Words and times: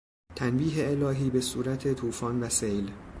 تنبیه 0.35 0.89
الهی 0.91 1.29
به 1.29 1.41
صورت 1.41 1.93
توفان 1.95 2.43
و 2.43 2.49
سیل 2.49 2.91